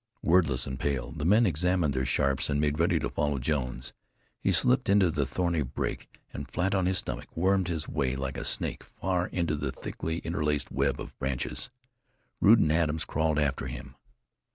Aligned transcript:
Wordless 0.23 0.65
and 0.65 0.79
pale, 0.79 1.11
the 1.11 1.23
men 1.25 1.45
examined 1.45 1.93
their 1.93 2.07
Sharps, 2.07 2.49
and 2.49 2.59
made 2.59 2.79
ready 2.79 2.97
to 2.97 3.07
follow 3.07 3.37
Jones. 3.37 3.93
He 4.39 4.51
slipped 4.51 4.89
into 4.89 5.11
the 5.11 5.27
thorny 5.27 5.61
brake 5.61 6.09
and, 6.33 6.49
flat 6.49 6.73
on 6.73 6.87
his 6.87 6.97
stomach, 6.97 7.27
wormed 7.37 7.67
his 7.67 7.87
way 7.87 8.15
like 8.15 8.35
a 8.39 8.43
snake 8.43 8.83
far 8.83 9.27
into 9.27 9.55
the 9.55 9.71
thickly 9.71 10.17
interlaced 10.23 10.71
web 10.71 10.99
of 10.99 11.15
branches. 11.19 11.69
Rude 12.39 12.57
and 12.57 12.71
Adams 12.71 13.05
crawled 13.05 13.37
after 13.37 13.67
him. 13.67 13.95